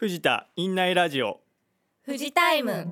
[0.00, 1.40] 藤田院内ラジオ。
[2.06, 2.86] 富士タイム。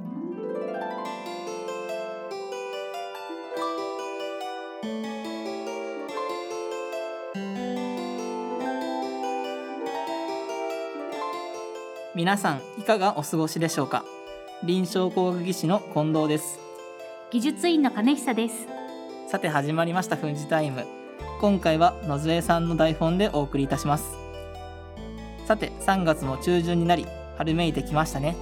[12.17, 14.05] 皆さんいかがお過ごしでしょうか？
[14.65, 16.59] 臨床工学技士の近藤です。
[17.31, 18.67] 技術員の金久です。
[19.29, 20.85] さて始まりましたフンジタイム。
[21.41, 24.26] 今回は野添さんの台本でお送りいたします
[25.47, 27.07] さて3月も中旬になり
[27.39, 28.37] 春めいてきましたね。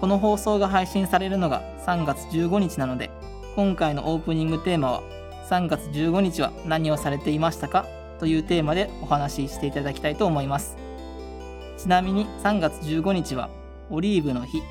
[0.00, 3.10] この放送が配信されるのが3月15日なので
[3.54, 5.02] 今回のオープニングテーマは
[5.50, 7.86] 3月15日は何をされていましたか？
[8.18, 10.78] というテーマでお話ししていただきたいと思います。
[11.76, 13.50] ちなみに3月15日は
[13.90, 14.62] オリーブの日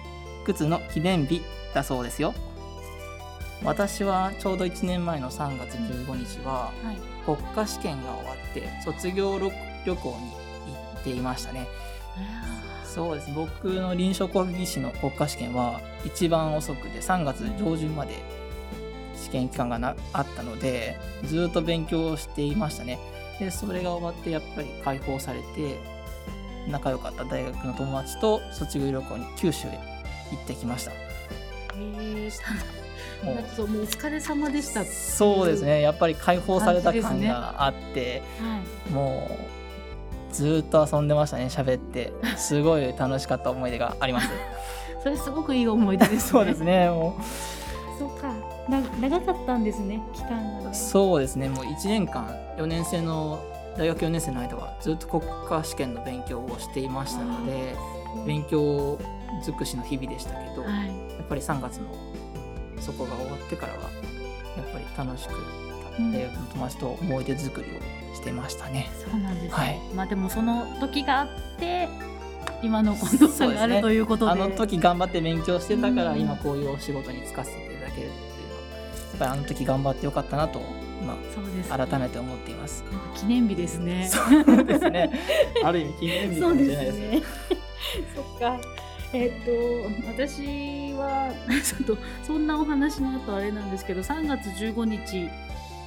[0.46, 1.43] 靴の記念日
[1.76, 2.34] だそうですよ。
[3.63, 6.98] 私はちょうど1年前の3月15日ははい。
[7.26, 9.52] 国家試験が終わって卒業旅
[9.85, 10.45] 旅行に
[11.05, 11.68] ていましたね。
[12.84, 13.32] そうです。
[13.34, 18.24] 僕の臨床工学技師の国家試験は一番遅くて3月上旬まで
[19.16, 22.99] 試験期間がなあったのでずっと勉強していましたね。
[23.40, 25.77] でそれが終わってやっぱり解放されて
[26.70, 29.72] 仲良かった大学の友達と卒業旅行に九州へ
[30.32, 30.91] 行ってきました。
[31.77, 32.29] え
[33.24, 34.82] ももうお疲れ様でした。
[34.82, 35.82] はそうですね。
[35.82, 38.22] やっぱり解放された感があって、
[38.90, 38.91] い。
[38.91, 39.65] もう
[40.36, 44.30] ずーっと遊んでましたね喋ってすごい楽しかった思い出があります
[45.04, 46.30] それすごくいい思い出ですね。
[46.32, 46.64] そうです。
[46.64, 47.16] ねも
[48.00, 48.34] そうか。
[48.68, 50.74] な長かったんですね期間が。
[50.74, 53.40] そうですねもう1年間4年生の
[53.78, 57.76] 大学4年生の間はずっと国家試験の勉強をしていましたので
[58.26, 58.98] 勉強
[59.44, 60.88] 尽くしの日々でしたけど、やはい。
[60.90, 60.91] っ
[61.30, 61.88] ぱり3月の
[62.80, 63.80] そこが終わってからは
[64.58, 65.34] やっぱり楽しく
[66.00, 68.90] うん大学の友達と思い出作りをしてましたね。
[69.09, 69.50] そうなんです、ね。
[69.51, 71.28] はいまあでもその時があっ
[71.59, 71.88] て
[72.62, 74.31] 今の近藤さんがあるということで。
[74.31, 80.59] あの時頑張って勉強してたからうん今こういうお仕事に就かせていただけるっていうのはやっぱりあの時頑張ってよかったなと
[81.01, 82.83] 今そうです、改めて思っています。
[83.16, 84.09] 記念日ですね。
[84.09, 85.12] そうですね。
[85.63, 87.00] ある意味記念日かもしれないですす。
[87.01, 87.23] ね。
[88.16, 88.59] そっか。
[89.13, 91.31] えっ、と私は
[91.63, 95.29] ちょっとそんなお話の後あれなんですけど3月15日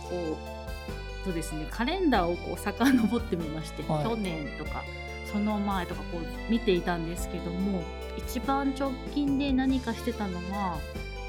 [0.08, 4.84] こうそうですねカレンダーをこう遡ってみまして、はい去年とか
[5.30, 7.82] その前とかこう見ていたんですけども
[8.16, 10.78] 一番直近で何かしてたのが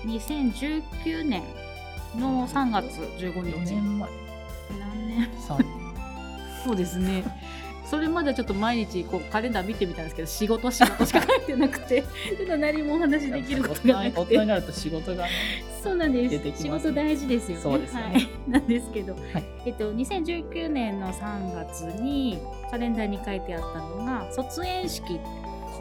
[0.06, 1.44] 2019年
[2.18, 2.86] の3月
[3.18, 3.76] 15 4日。
[3.76, 4.10] 年前、
[4.80, 5.66] 何年？3年。
[6.64, 7.24] そうですね。
[7.90, 12.04] それまではちょっと毎日こうカレンダー見てみたんですけど仕事仕事しか書いてなくて
[12.38, 14.36] ちょっと何もお話しできることがな大くて。
[14.36, 15.30] 人になると仕事がね。
[15.82, 16.32] そうなんです。
[16.32, 17.64] 出てき仕事大事ですよね。
[17.64, 18.06] そうですよね。
[18.14, 19.18] はい、なんですけど、い。
[19.66, 22.38] えっと、2019年の3月に
[22.70, 25.20] カレンダーに書いてあったのが卒園式。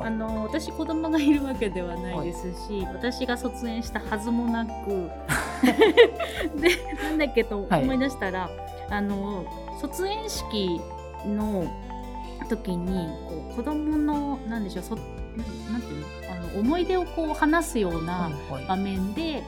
[0.01, 5.11] あの私子供がいるわけではないですし、私が卒園したはずもなく。
[6.57, 6.71] で
[7.03, 8.49] なんだっけとはい思い出したら、
[8.89, 9.45] あの
[9.81, 10.81] 卒園式
[11.27, 11.67] の
[12.47, 15.03] 時にこう子供のなんでしょうそな
[15.73, 19.43] なんていうのあの思い出をこう話すようなはい場面で、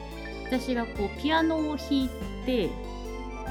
[0.45, 2.09] 私がこうピアノを弾い
[2.45, 2.69] て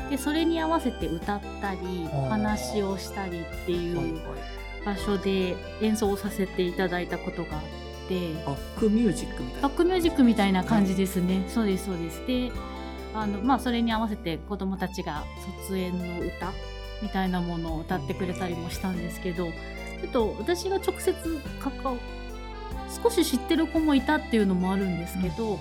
[0.09, 3.97] でそれに合わせて歌ったり話をしたりっていう。
[3.97, 9.69] はいはい場所で演奏させていただいたことがあってバックミュージックみたいな。
[9.69, 12.51] バックミュージックみたいな感じですね、そうですそうですで
[13.15, 15.25] あのまあそれに合わせて子どもたちが
[15.63, 16.53] 卒園の歌
[17.03, 19.53] みたいなものを歌ってくれたりもしたんですけどちょ
[20.07, 21.15] っと私が直接
[21.61, 21.99] 関わ
[23.03, 25.61] 少し知ってる子もいたっていうのもあるんですけど、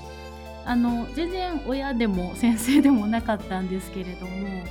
[0.65, 4.63] あの全然親でも先生でもなかったんですけれども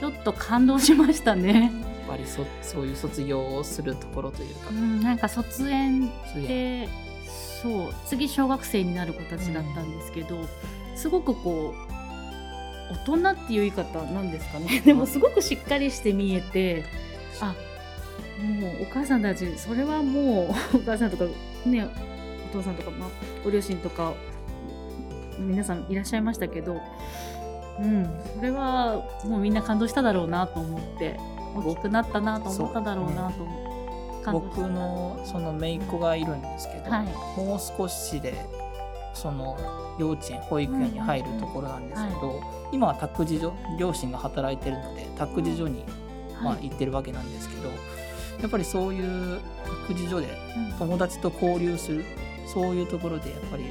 [0.00, 1.72] ちょっと感動しましたね。
[2.06, 4.72] やっぱりそそういう卒業をするところというかう。
[4.74, 6.88] ん、なんか卒園そういうで
[7.62, 10.36] そう次小学生になる子たちだったんですけど、
[10.96, 11.93] すごくこう
[12.90, 14.80] 大人っていう言い方なんですかね。
[14.84, 16.84] でもすごくしっかりして見えて
[17.40, 17.54] あ
[18.42, 21.24] もうお母さんたちそれはもうお母さんとか
[21.66, 21.86] ね
[22.50, 23.08] お父さんとか、まあ、
[23.42, 24.14] ご両親とか
[25.38, 26.80] 皆さんいらっしゃいましたけど、
[27.80, 31.18] うん、それはもうみんな感動しただろうなと思って
[31.56, 37.06] 大きくなったなと思っただろうなと思って、僕のその姪っ子がいるんですけど、はい。
[37.40, 38.34] もう少しで
[39.14, 39.56] その
[39.98, 45.84] 幼稚園保育園に入るところなんですけど、今は託児所両親が働いてるので託児所に、
[46.42, 47.68] まあ、はい行ってるわけなんですけど
[48.42, 49.40] やっぱりそういう
[49.86, 50.26] 託児所で
[50.56, 50.78] うん。
[50.78, 52.04] 友達と交流する
[52.46, 53.64] そういうところでやっぱり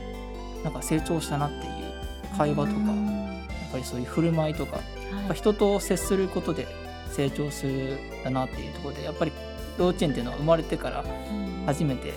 [0.63, 4.83] なんか成長したなっていう会話とかうやんっぱりそういう振る舞いとかやっ
[5.23, 6.65] ぱはい人と接することで
[7.11, 9.31] 成長するんだなっていうところでやっぱり
[9.77, 11.03] 幼稚園っていうのは生まれてからう
[11.33, 11.63] ん。
[11.65, 12.13] 初めて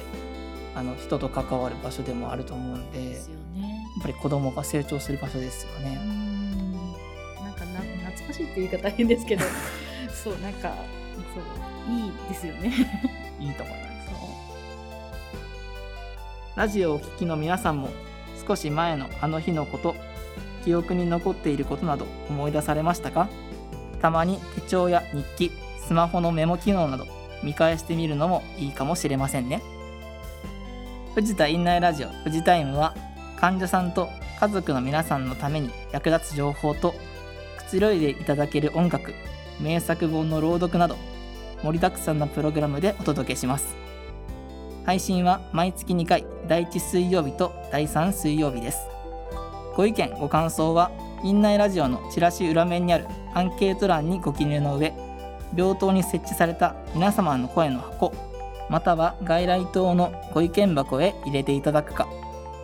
[0.76, 3.22] あの人と関わる場所でもあると思うんでやっ。
[4.02, 5.94] ぱり子供が成長する場所ですようね。
[5.96, 7.80] んなんかな
[8.10, 9.44] 懐かしいって言い方変ですけど、
[10.12, 10.74] そうなんか
[11.34, 12.68] そういいですよね。
[13.40, 13.86] いいと思います。
[16.56, 17.88] ラジオをお聞きの皆さんも
[18.46, 19.94] 少し前のあの日のこと
[20.64, 23.28] 記憶に残っていることなど思い出されましたか？
[24.02, 25.52] たまに手帳や日記
[25.86, 27.06] スマホのメモ機能など
[27.42, 29.62] 見返してみるのもいいかもしれませんね
[31.16, 32.94] 藤田院内ラジオ富士タイムは
[33.40, 36.92] 患者さんと家族の皆さんのために役立つ情報と
[37.56, 39.14] くつろいでいただける音楽
[39.58, 40.98] 名作本の朗読など
[41.62, 43.74] 盛りだくさんなプログラムでお届けします。
[44.84, 48.86] 配信は毎月2回第1水曜日と第3水曜日です。
[49.74, 50.90] ご意見ご感想は
[51.24, 54.92] 院内ラジオのチラシ裏面にあるアンケート欄にご記入の上
[55.56, 58.12] 病棟に設置された皆様の声の箱
[58.68, 62.08] または外来棟のご意見箱へ入れていただくか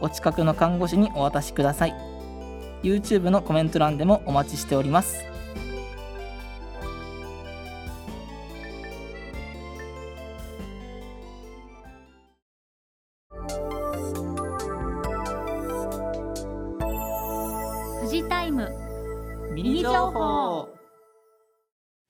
[0.01, 1.95] お近くの看護師にお渡しください。
[2.83, 5.25] YouTube のコメント欄でもお待ちしております。
[18.01, 18.69] 富士タイム
[19.55, 20.69] ミニ情報。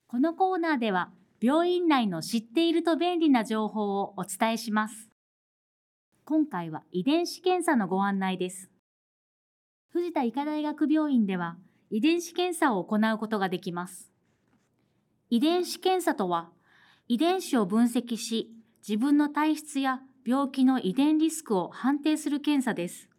[0.07, 1.11] このコーナーでは
[1.45, 5.09] 病院内の知っていると便利な情報をお伝えします。
[6.23, 8.69] 今回は遺伝子検査のご案内です。
[9.89, 11.57] 藤田医科大学病院では
[11.89, 14.09] 遺伝子検査を行うことができます。
[15.29, 16.49] 遺伝子検査とは
[17.09, 18.49] 遺伝子を分析し
[18.87, 23.09] 自分の体質や病気の遺伝リスクを判定する検査です。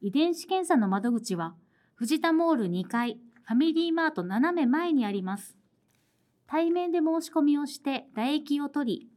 [0.00, 1.54] 遺伝子検査の窓口は
[1.94, 5.59] 藤田モール2階ファミリーマート斜め前にあります。
[6.50, 9.08] 対面で申し込みをして唾液を取り、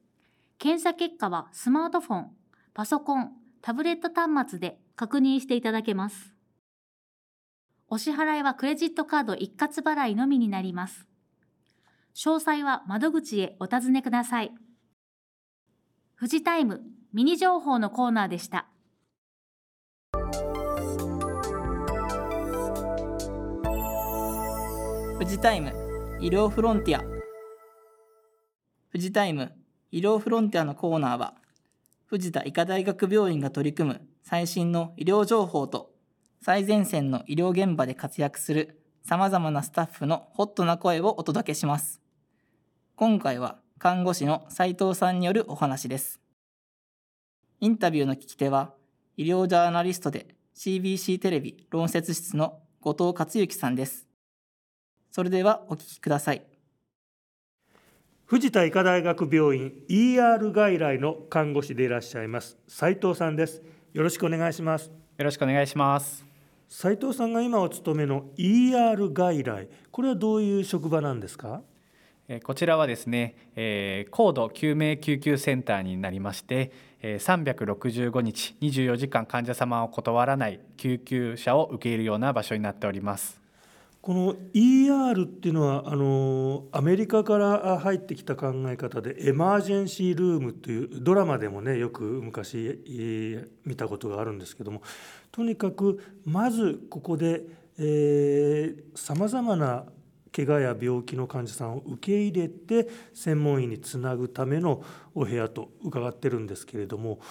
[0.59, 2.27] 検査結果はスマートフォン、
[2.75, 6.35] パソコン、タブレット端末で確認していただけます。
[7.89, 11.07] お支払いはクレジットカード一括払いのみになります。
[12.13, 14.51] 詳細は窓口へお尋ねください。
[16.19, 16.81] 富士タイム
[17.13, 18.68] ミニ情報のコーナーでした。
[25.18, 25.74] 富士タイム
[26.21, 27.12] 医療フロンティア
[28.94, 29.51] 富士タイム
[29.92, 31.34] 医療フロンティアのコーナーは
[32.06, 35.90] 藤田医科大学病院が取り組む最新の医療情報と
[36.44, 42.01] 最前線の医療現場で活躍するさまざまなスタッフのホットな声をお届けします。
[42.95, 46.22] 今回は看護師の斉藤さんによるお話です。
[47.62, 48.75] インタビューの聞き手は
[49.18, 54.07] 医療ジャーナリストで CBC テレビ論説室の後藤克之さんです。
[55.10, 56.53] それではお聞きください。
[58.25, 62.58] 藤田医科大学病院 ER 外来の看護師でいらっしゃいます。
[62.68, 63.62] 斉藤さんです。
[63.94, 64.88] よろしくお願いします。
[65.18, 66.25] よろしくお願いします。
[66.70, 71.62] 斉藤さんが今お勤めの ER 外来これはどういう職場なんですか？
[72.30, 76.72] えーこちらはですね、えー高度救命救急センターになりまして、
[77.02, 83.43] えー365日24時間患者様を断らない救急車を受け入れるような場所になっております
[84.04, 94.81] この ER っていうのはあのアメリカから入ってきた考え方でエマージェンシールームというドラマでもねよく昔見たことがあるんですけども
[95.31, 97.44] とにかくまずここで
[98.94, 99.86] さまざまな
[100.36, 104.83] 怪我や病気の患者さんを受け入れて専門医につなぐための
[105.16, 107.22] お部屋と伺ってるんですけれども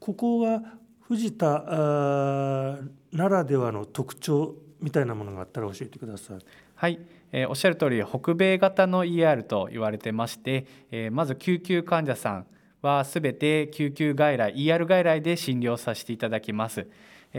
[0.00, 0.62] ここは
[1.02, 1.46] 藤田
[3.12, 6.38] ならではの特徴みたいなものがあったら教えてください。
[6.74, 6.98] はい、
[7.30, 12.46] えーおっしゃる通り北米型の ER と言われてまして、えーまず救急患者さん
[12.82, 16.86] はすべて救急外来 ER 外来で診療させていただきます。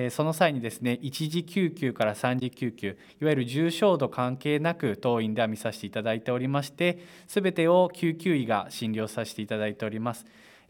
[0.10, 6.98] その際にですね一次救急から三次救急いわゆる重症度関係なく当院では見させていただいておりまして
[7.28, 10.26] すべてを救急医が診療させていただいております。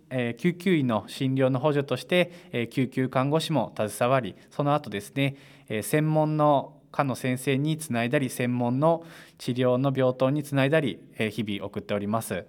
[0.09, 5.35] えー救急医の診療の補助として、えー救急看護師も携わりその後ですね、
[5.69, 9.03] えー専門の科の先生につないだり専門の
[9.39, 12.45] 治療の病棟につないだり、えー日々送っております。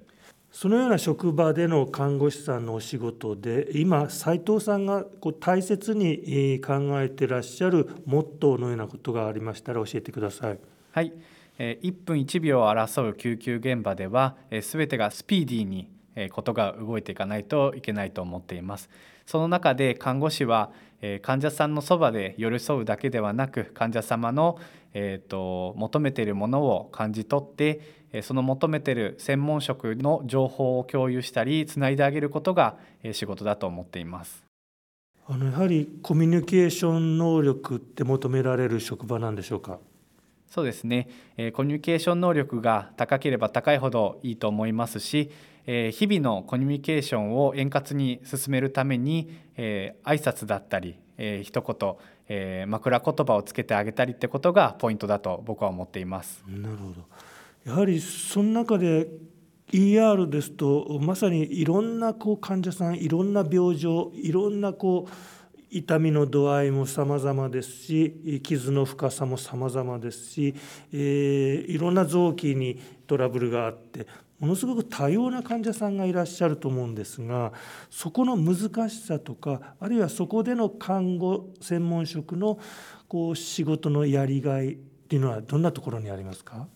[0.50, 10.58] そのような職場での看護師さんのお仕事で今斉藤さんがこう大切にえー考えてらっしゃるモットーのようなことがありましたら教えてください。
[10.92, 11.12] はい、
[11.58, 15.93] えー1分1秒を争う救急現場では、えー全てがスピーディーにえー
[16.32, 18.88] ことが動いていかないといけないと思っています。
[19.26, 20.70] その中で看護師は
[21.22, 24.58] 患者さんのそばで寄り添うだけではなく患者様の
[24.96, 32.76] えーと求めているものを感じ取ってその求めている専門職の情報を共有したりつないであげることが
[33.12, 34.44] 仕事だと思っています。
[35.26, 39.80] あのやはりコミュニケーション能力って求められる職場なんでしょうか？
[40.54, 45.32] そうですね、え、コミュニケーション能力が高ければ高いほどいいと思いますし、
[45.66, 51.94] え、日々のコミュニケーションを円滑に進めるために、えー、挨拶だったり、えー、一言、
[52.28, 56.44] えー、枕言葉をつけてあげたりってことがポイントだと僕は思っています。
[56.46, 57.02] なるほど
[57.64, 59.08] やはりその中で
[59.72, 65.12] ER ですとまさにいろんなこう患者さんいろんな病状いろんなこう
[65.76, 70.54] 痛みの度合いも様々ですし傷の深さも様々ですし、
[70.92, 74.06] えー、いろんな臓器にトラブルがあって
[74.38, 77.52] ものすごく多様な患者さんがいらっしゃると思うんですが
[77.90, 82.60] そこの難しさとかあるいはそこでの看護専門職の
[83.08, 86.68] こう仕事のやりがいっていうのはどんなところにありますか？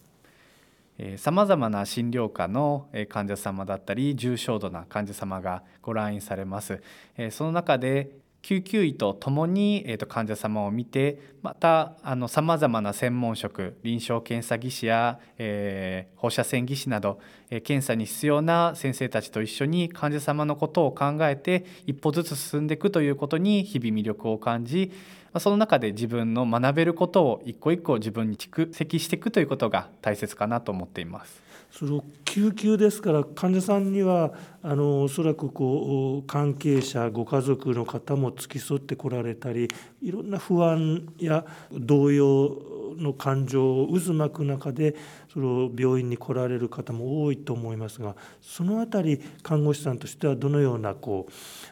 [1.17, 6.83] さまざまな診療科の患者様だったり重症度な患者様がご来院されます。
[7.31, 8.11] その中で
[8.49, 11.93] 救急医とともに、えー、と患者様を見てまた
[12.28, 24.93] さまざまな専門職臨床検査技師や、えー、放射線技師など、えー、検査に必要な先生たちと一緒に患者様のことを考えて一歩ずつ進んでいくということに日々魅力を感じ
[25.38, 31.48] その中で自分の学べることを一個一個自分に蓄積していくということが大切かなと思っています。
[31.78, 34.32] その救急ですから患者さんには
[34.64, 39.68] あのおそらくこう関係者ご家族の方も付き添ってこられたり
[40.02, 44.97] いろんな不安や動揺の感情を渦巻く中で
[45.32, 51.28] その病院に来られる方も多いと思いますがその辺り看護師さんとしてはどのようなこ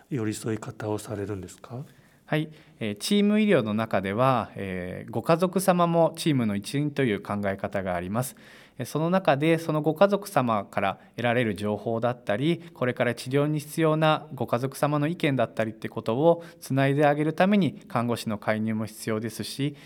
[0.08, 1.84] う寄り添い方をされるんですか？
[2.26, 2.48] はい、
[2.98, 8.36] チーム医療の中ではえご家族様もチームの一員という考え方があります。
[8.85, 19.76] その中でそのご家族様から得られる情報だったりこれから治療に必要なご家族様の意見だったりってことをつないであげるために看護師の介入も必要ですし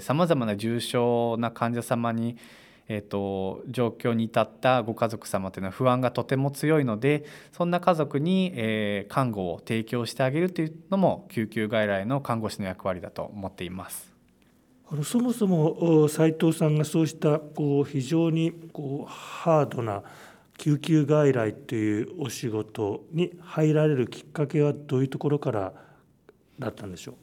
[0.00, 2.36] さまざまな重症な患者様に
[2.88, 14.15] えーと、状況に至ったご家族様というのは不安がとても強いのでそんな家族に、えー、看護を提供してあげるというのも救急外来の看護師の役割だと思っています。
[14.88, 20.04] あのそもそも斉藤さんがそうしたこう非常にこうハードな
[20.58, 25.72] 救急外来というお仕事に入られるきっかけはどういうところから
[26.58, 27.14] だったんでしょう？
[27.14, 27.18] も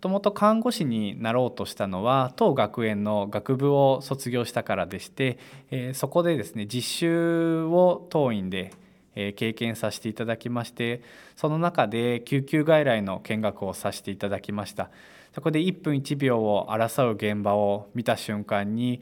[0.00, 5.38] ともと看護師になろうとしたのは当学園の学部を卒業したからでして、
[5.70, 8.72] えー、そこでですね実習を当院で
[9.14, 11.02] 経験させていただきまして
[11.36, 14.90] その中で救急外来の見学をさせていただきました。
[15.38, 19.00] そこで1分1秒を争う現場を見た瞬間に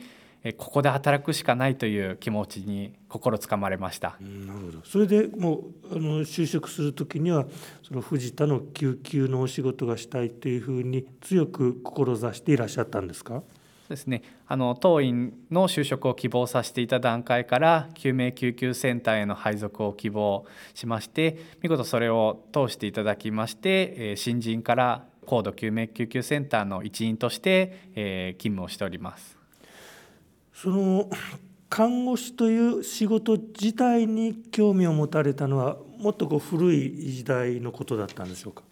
[0.58, 4.18] ここで働くしかないという気持ちに心つかまれました。
[4.20, 4.80] なるほど。
[4.84, 7.46] それでもうあの就職する時には
[7.82, 13.42] その藤田の救急のお仕事がしたいというふうに強く志していらっしゃったんですか？
[13.88, 29.37] ですね、あの当院の就職を希望させていた段階から救命救急センターへの配属を希望しまして見事それを通していただきまして新人から高度救命救急センターの一員として、えー、勤務をしております。
[30.54, 31.11] その
[31.68, 38.62] 看護師という仕事自体に興味を持たれたのはもっとこう古い時代のことだったんでしょうか？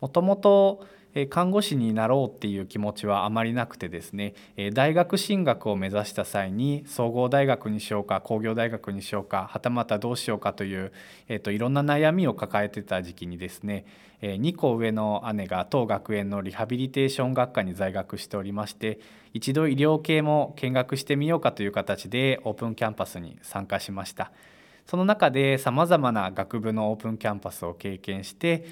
[0.00, 0.86] もともと
[1.24, 4.34] 看護師になろうっていう気持ちはあまりなくてですね
[4.74, 10.92] 大学進学を目指した際に総合大学にしようか工業大学にしようかはたまたどうしようかという、
[11.28, 13.86] えー、といろんな悩みを抱えてた時期にですね
[14.20, 18.98] 2個上の姉が当学園のリハビリテーション学科に在学しておりまして
[19.34, 24.32] 一度医療系も見学してみようかという形でオープンキャンパスに参加しました。
[24.86, 28.64] その中でさまざまな学部のオープンキャンパスを経験して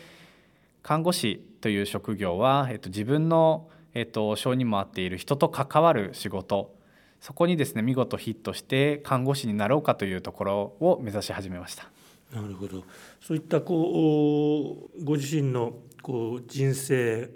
[0.85, 6.77] 看護師という職業は、えっと、自分の、えっと、性にも合っている人と関わる仕事。
[7.21, 11.91] そこにですね見事ヒットして看護師になろうかというところを目指し始めました。
[12.31, 12.85] なるほど。
[13.19, 15.73] そういったこうご自身の
[16.03, 17.31] こう人生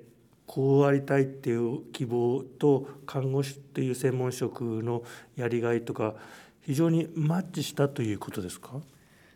[0.44, 5.04] こうありたいっていう希望と看護師っていう専門職の
[5.36, 6.16] やりがいとか
[6.60, 8.82] 非常にマッチしたということですか？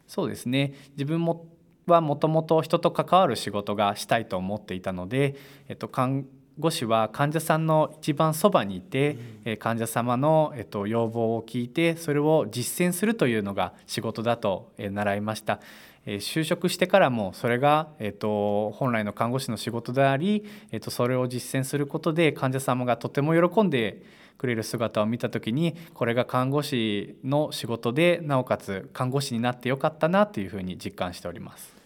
[0.06, 0.74] そうですね。
[0.98, 1.46] 自分も
[1.92, 5.36] はもともと人と関わる仕事がしたいと思っていたので、
[5.68, 6.26] えっと、看
[6.58, 15.60] 護師は患者さんの一番そばにいて、うん、患者様の、えっと、要望を聞いてそれを実践するというのが仕事だと、え習いました。
[16.04, 24.02] え就職してからもそれが、えーと、本来の看護師の仕事であり、えーとそれを実践することで患者様がとても喜んで
[24.42, 31.81] くれる姿を見た時にこれが看護師の仕事でなおかつ看護師になってよかったなというふうに実感しております。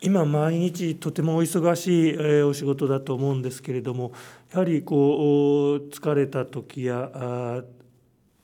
[0.00, 4.12] 今毎日とてもお忙しいお仕事だと思うんですけれども
[4.52, 7.62] やはりこう疲れた時や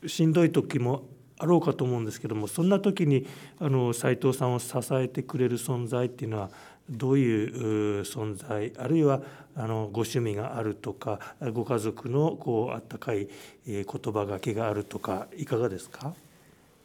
[0.06, 1.04] しんどい時も
[1.38, 3.26] あろうかと思うんですけどもそんな時に
[3.60, 6.50] あの斉藤さんを支えてくれる存在っていうのは
[6.88, 9.20] どういう存在あるいは
[9.54, 11.20] あのご趣味があるとか
[11.52, 13.28] ご家族のこうあったかい
[13.66, 16.14] 言葉がけがあるとかいかがですか？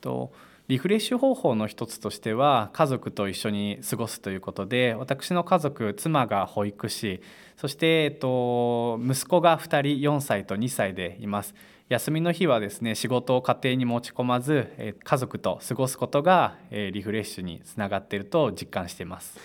[0.01, 0.31] と
[0.67, 7.21] リフレッシュ方法の一つとしては家族と一緒に過ごすということで私の家族妻が保育士
[7.55, 11.55] そして、えっと、息子が2人4歳と2歳でいます。
[11.87, 19.39] 休みの日はですね仕事を家庭に持ち込まず家族と過ごすことがリフレッシュにつながっていると実感しています。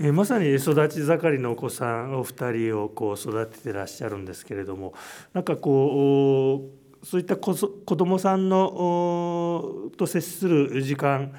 [0.00, 4.94] えまさに育ち盛りのお子さんお二人をこう育ててらっしゃるんですけれども
[5.34, 11.32] なんかこうそういった子どもさんのと接する時間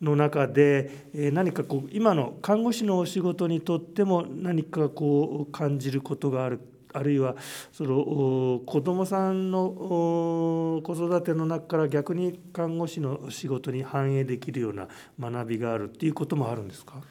[0.00, 6.60] の中で何かこう今の看護師のお仕事にとっても何かこう感じることがある
[6.92, 7.34] あるいは
[7.72, 14.86] その子どもさんの子育ての中から逆に看護師の仕事に反映できるような
[15.18, 17.02] 学びがあるっていうこともあるんですか？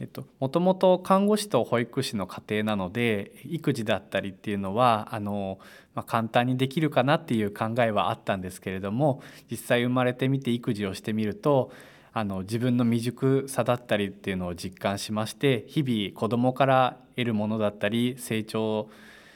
[0.00, 5.58] えっと、もともと看護師と保育士の家庭なので育児だったりっていうのはあの、
[5.94, 11.72] まあ、簡単にできるかなっていう考えはあったんですけれども実際生まれてみて育児をしてみると
[12.12, 18.88] あの自分の未熟さだったりっていうのを実感しまして日々子どもから得るものだったり成長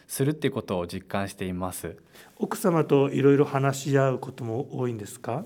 [0.06, 1.96] するっていうことを実感しています。
[2.36, 5.44] 奥様といろいろ話し合うことも多いんですか、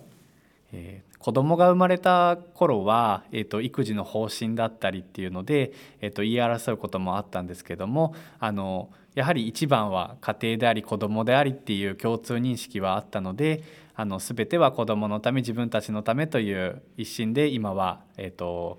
[0.73, 13.65] えー、子供が生まれた頃は、えーと、育児の方針だったりっていうので、えーと、言い争うこともあったんですけどもあのやはり一番は家庭であり子供でありっていう共通認識はあったので
[13.97, 18.79] あの全ては子供のため自分たちのためという一心で今は、えーと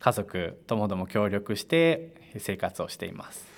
[0.00, 3.53] 家族ともども協力して生活をしています。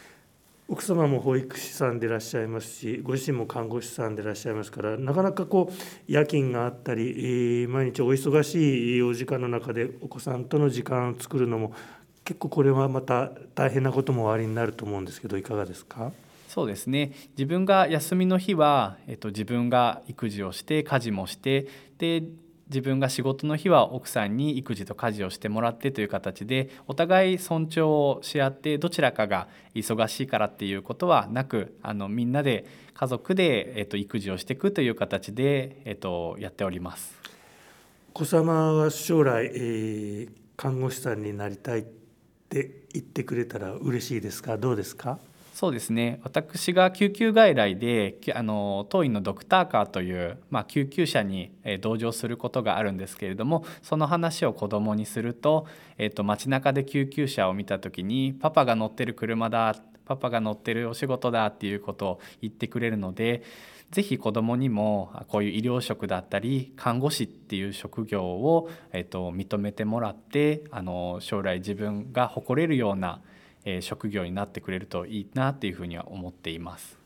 [0.68, 5.74] 奥様も保育士さんでいらっしゃいますしご自身も看護師さんでいらっしゃいますからなかなかこう
[6.08, 11.72] 夜勤があったり毎日お忙しいお時間の中でお子さんとの時間を作るのも
[12.24, 16.10] 結構これはまた大変なこともおありになると思うんですけどいかがですか？
[16.48, 17.12] そうですね。
[17.36, 22.24] 自分が休みの日は、えっと、自分が育児をして家事もしてで
[22.68, 37.14] 自分が仕事の日は奥さんに育児と家事をしてもらってという形でお互い尊重をし合ってどちらかが忙しいからっていうことはなくあのみんなで家族で、えっと、育児をしていくという形で、えっと、やっております。
[38.12, 41.82] 子様は将来、えー、看護師さんになりたいっ
[42.48, 44.56] て言ってくれたら嬉しいですか？
[44.56, 45.18] どうですか？
[45.56, 46.20] そうですね。
[46.22, 55.66] 私が救急外来であの当院のドクターカーという、まあ、救急車に同乗することがあるんですけれどもその話を子どもにすると,、
[55.96, 63.42] えー、と街中で救急車を見た時に「パパが乗ってる車だ」パパが乗ってるお仕事だっていうことを言ってくれるので
[63.90, 73.22] 是非子どもにもこういう医療職だったり看護師っていう職業を、えー、と認めてもらってあの将来自分が誇れるような
[73.66, 76.96] え職業になってくれるといいなっていうふうには思っています。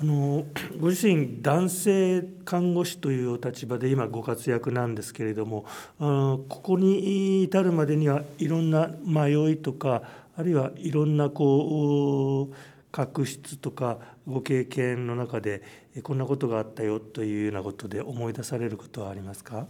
[0.00, 0.46] あの
[0.80, 5.66] ご自身男性看護師というお立場で今ご活躍なんですけれども
[5.98, 10.02] あのここに至るまでにはいろんな迷いとか
[10.38, 12.54] あるいはいろんなこう
[12.90, 15.62] 確執とかご経験の中で
[16.02, 19.66] こんなことがあったよというようなことで思い出されることはありますか？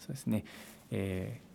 [0.00, 0.44] そうですね、
[0.90, 1.49] えー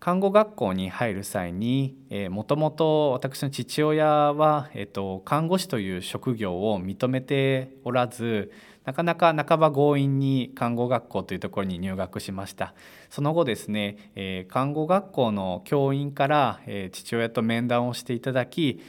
[0.00, 1.96] 看護学校に入る際に
[2.30, 8.52] もともと私の父親は、えーと、看護師という職業を認めておらず
[8.84, 12.74] なかなか半ば強引に看護学校というところに入学しました。
[13.10, 18.80] その後ですね、えー、看護学校の教員から、えー、父親と面談をしていただき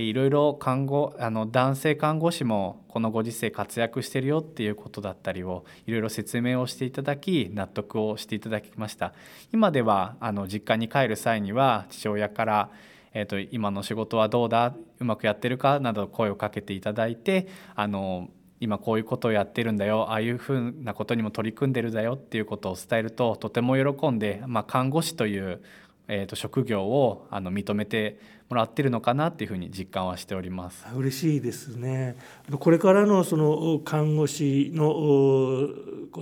[0.00, 9.12] いろいろ看護あの男性看護師もこのご時世活躍してるよっていうことだったりをいろいろ説明をしていただき納得をしていただきました。
[9.52, 12.70] 今ではあの実家に帰る際には父親から
[13.14, 18.28] えーと、今の仕事はどうだうまくやってるかなど声をかけていただいてあの
[18.60, 25.62] 今こういうことをやってるんだよああいうふうなことにも取り組んでるだよっていうことを伝えるととても喜んで、まあ、看護師という
[26.08, 28.18] えー、と職業をあの認めて
[28.48, 30.86] もらってるのかなっていうふうに実感はしております。
[30.96, 32.16] 嬉しいですね。
[32.58, 35.68] これからのその看護師の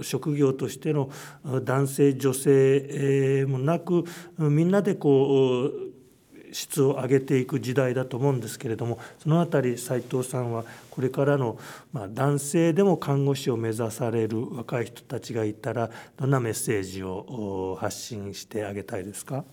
[0.02, 1.08] 職業としての
[1.62, 4.04] 男性女性もなく
[4.38, 11.58] みんなでこう質を上げていく時代だと思うんですけれどもその辺り斉藤さんはこれからの、
[11.92, 19.44] まあ、男性でも看護師を目指される若い人たちがいたらどんなメッセージを発信してあげたいですか？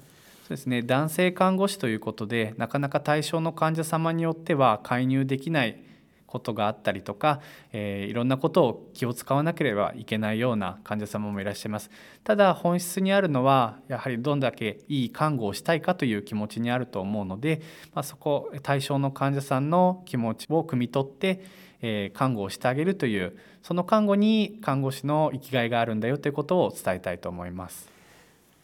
[0.54, 5.84] ですね男性看護師ということでなかなか対象の患者様によっては介入できない
[6.28, 11.90] ことがあったりとか、えー、いろんなことを気を使わなければいけないような患者様もいらっしゃいます
[12.24, 17.62] ただ本質にあるのはやはりどんだけいい看護をしたいかという気持ちにあると思うので、
[17.94, 27.93] まあ、そこ対象の患者さんの気持ちを汲み取ってえー、看護をしてあげるというその看護に看護師の生きがいがあるんだよということを伝えたいと思います。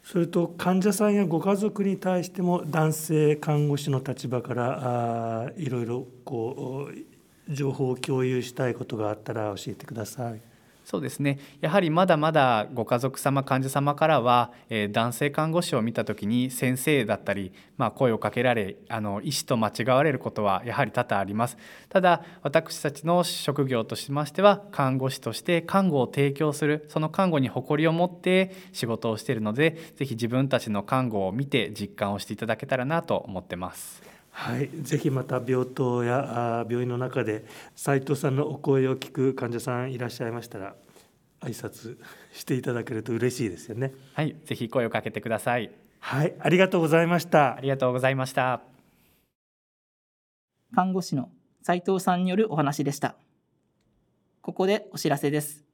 [0.04, 10.49] それと患者さんやご家族に対しても男性看護師の立場からあいろいろこう情報を共有したいことがあったら教えてください。
[10.90, 21.58] そうですねやはりまだまだご家族様患者様からは、えー、男性看護師を見た時に先生だったり、まあ、声をかけられあの医師と間違われることはやはり多々あります
[21.90, 34.19] ただ私たちの職業としましては看護師として看護を提供するその看護に誇りを持って仕事をしているので是非自分たちの看護を見て実感をしていただけたらなと思ってます。
[34.40, 37.44] はい、ぜひまた病棟や病院の中で
[37.76, 40.76] 斉藤さんのお声を聞く患者さんいらっしゃいましたら
[41.42, 41.98] 挨拶
[42.32, 43.94] していただけると嬉しいですよね。
[44.14, 45.72] はい、ぜひ声をかけてください。
[46.00, 47.58] はい、ありがとうございました。
[47.58, 48.62] ありがとうございました。
[50.74, 51.30] 看護師の
[51.62, 53.16] 斉藤さんによるお話でした。
[54.42, 55.66] ここでお知らせです。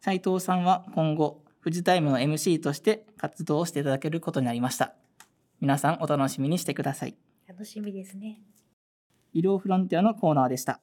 [0.00, 4.94] 斉藤さんは今後、フジタイムの MC として活動をしていただけることになりました。
[5.60, 7.14] 皆さんお楽しみにしてください。
[7.46, 8.38] 楽しみですね。
[9.34, 10.80] 医療フロンティアのコーナーでした。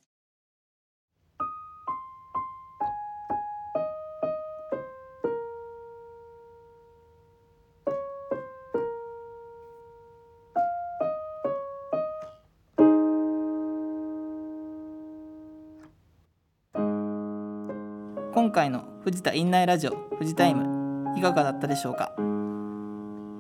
[18.34, 22.14] 今回の藤田院内ラジオ藤タイムいかがだったでしょうか？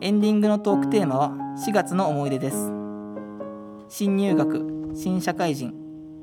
[0.01, 1.29] エンディングのトークテーマは
[1.67, 2.80] 4月の思い出です
[3.93, 5.73] 新入学新社会人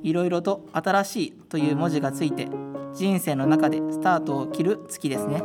[0.03, 2.49] いろいろと新しいという文字がついて
[2.95, 5.43] 人生の中でスタートを切る月ですね。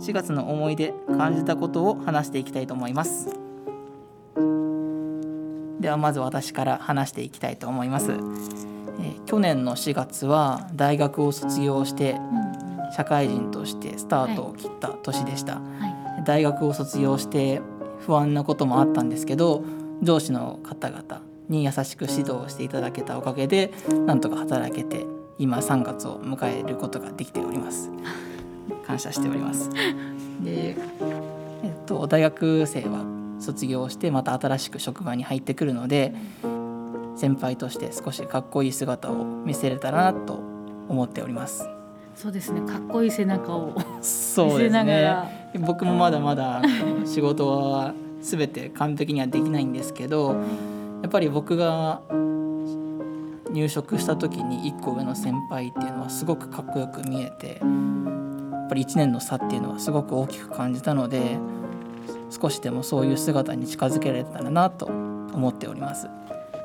[0.00, 3.28] 4月の思い出感じたことを話していきたいと思います。
[5.80, 12.18] ではまず私から話していきたいと思います、えー、去年の4月は大学を卒業して
[12.96, 15.62] 社会人としてスタートを切った年でした、はい。
[16.14, 17.60] はい、大学を卒業して
[18.06, 19.62] 不安なこともあったんですけど
[20.02, 23.72] 上司の方々に優しく指導していただけたおかげで
[24.06, 25.04] なんとか働けて
[25.38, 27.90] 今3月を迎えることができております。
[28.86, 29.70] 感謝しております。
[30.42, 30.76] で、
[31.62, 33.04] えっと、大学生は
[33.38, 36.12] 卒業してまた新しく職場に入ってくるので
[37.16, 40.40] 先輩として少しかっこいい姿を見せれたらなと
[40.88, 41.68] 思っております。
[42.14, 42.60] そうですね。
[42.70, 45.50] かっこいい背中をそうですね。
[45.60, 46.62] 僕もまだまだ
[47.06, 50.34] 仕事は全て完璧にはできないんですけど
[51.02, 52.02] やっぱり僕が
[53.50, 61.38] 入職した時に1個上の先輩っていうのはすごくかっこよく見えてやっぱり1年の差っていうのはすごく大きく感じたので
[62.30, 66.08] 少しでもそういう姿に近づけられたらなと思っております。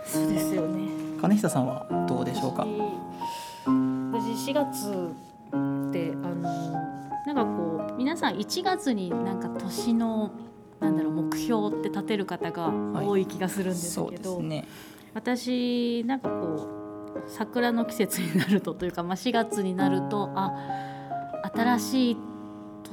[0.05, 0.89] そうですよね
[1.19, 2.67] 金久さんはどうでしょうか？
[3.65, 6.41] 私4月ってあの
[7.25, 10.29] なんかこう皆さん1月になんか年の
[10.79, 14.67] なんだろう目標って立てる方が多い気がするんですけど、はいね、
[15.13, 16.69] 私なんかこ
[17.15, 20.53] う桜の季節になるとというか、まあ、4月になるとあ
[21.55, 22.17] 新しい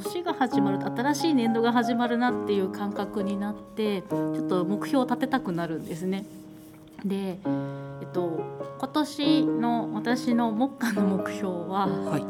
[0.04, 6.24] 年が始まると新しい年度が始まるなっていう感覚になってちょっと目標を立てたくなるんですね。
[7.04, 8.40] で、えっと、
[8.78, 12.22] 今年の私の目下の目標は、はい、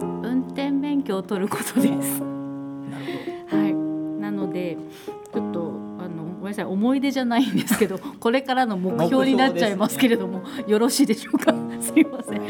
[0.00, 2.20] 運転免許を取ることです。
[2.20, 3.33] の
[4.54, 4.78] で
[5.34, 11.52] ちょっとあのごめんなさい思い出じゃないんですけど これからの目標になっちゃいますけれども、ね、よろしいでしょうか？
[11.82, 12.40] すいません。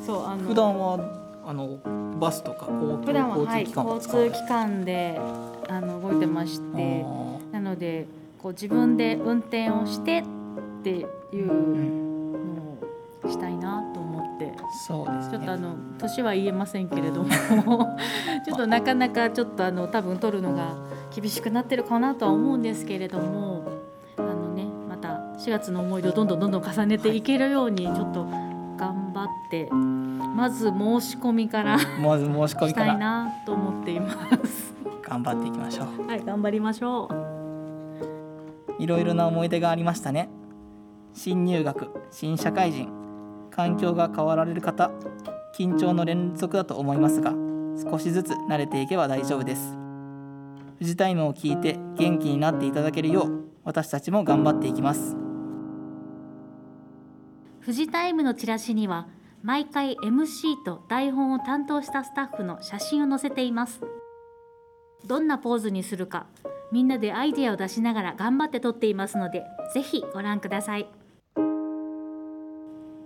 [0.00, 0.98] そうあの普段は
[1.44, 1.78] あの
[2.20, 5.20] バスとか普段は、はい、交通機関で
[5.68, 7.04] あの動いてまして
[7.52, 8.06] なので
[8.42, 12.78] こう自分で運転をしてっていうの
[13.24, 14.52] をしたいなと思って。
[14.86, 17.30] そうです、ね、ちょっとあの年は言えませんけれども
[18.44, 20.76] ちょっとなかなかちょっとあの多分取るのが
[21.14, 23.64] 厳しくなってるかなとは思うんですけれども
[24.16, 34.12] あのねまた4月の思い出をどんどんどんどん重ねていけるようにちょっと頑張ってまず申し込みからまず申し込みしたいなと思っていま
[34.46, 34.74] す。
[35.02, 36.06] 頑張っていきましょう。
[36.06, 38.82] はい頑張りましょう。
[38.82, 40.28] いろいろな思い出がありましたね。
[41.14, 42.88] 新入学新社会人
[43.50, 44.90] 環境が変わられる方
[45.56, 47.32] 緊張の連続だと思いますが
[47.90, 49.77] 少しずつ慣れていけば大丈夫です
[50.78, 55.16] フジタイムを聞いて元気になっていただけるよう私たちも頑張っていきます。
[57.60, 59.08] フジタイムのチラシには
[59.42, 63.80] 毎回 MC と台本を担当したスタッフの写真を載せています。
[65.06, 66.26] どんなポーズにするか
[66.70, 70.88] みんなでアイデアを出しながら頑張って撮っていますのでぜひご覧ください。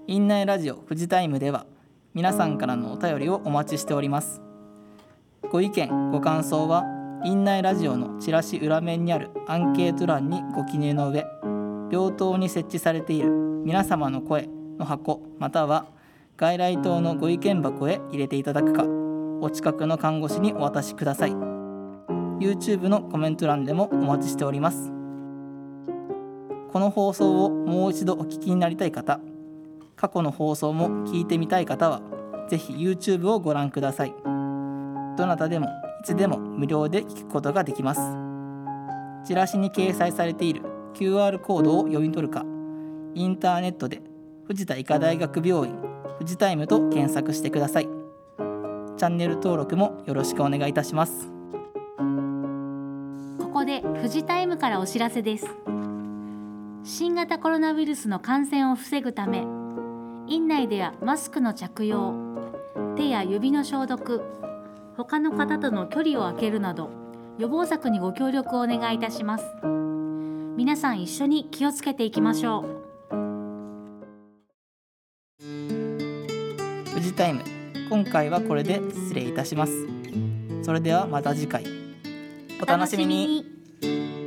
[0.06, 1.64] 院内ラジオフジタイムでは
[2.12, 4.42] 皆さんからのお便りをお待ちしております。
[5.50, 6.84] ご意見ご感想は
[7.24, 11.24] 院内ラジオのチラシ裏面にあるアンケート欄にご記入の上
[11.90, 13.30] 病棟に設置されている
[13.64, 15.86] 皆様の声の箱または
[16.36, 18.84] 外来棟のご意見箱へ入れていただくか
[19.40, 21.32] お近くの看護師にお渡しください。
[21.32, 24.90] YouTube のコメント欄でもお待ちしております。
[26.72, 29.20] この放送をもう一度お聞きになりたい方
[29.94, 32.00] 過去の放送も聞いてみたい方は
[32.48, 34.14] ぜひ YouTube をご覧ください。
[35.16, 38.00] どなたでもいつでも無料で聞くことができます。
[39.24, 40.62] チラシに掲載されている
[40.94, 42.44] QR コードを読み取るか
[43.14, 44.02] インターネットで
[44.48, 45.76] 藤田医科大学病院
[46.18, 47.84] フジタイムと検索してください。
[47.84, 51.30] チャンネル登録もよろしくお願いいたします。
[53.38, 55.46] ここでフジタイムからお知らせです。
[56.82, 59.46] 新型コロナウイルスの感染を防ぐため
[60.26, 62.12] 院内ではマスクの着用
[62.96, 64.20] 手や指の消毒
[64.96, 66.90] 他の方との距離を空けるなど
[67.38, 69.44] 予防策にご協力をお願いいたします。
[70.56, 72.82] 皆さん一緒に気をつけていきましょう。
[76.94, 77.42] フジタイム。
[77.88, 79.72] 今回はこれで失礼いたします。
[80.62, 81.64] それではまた次回。
[82.60, 83.44] お楽しみに
[83.82, 84.21] お楽しみに。